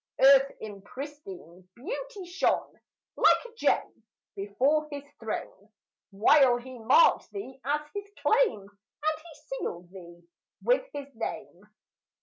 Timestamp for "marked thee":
6.79-7.61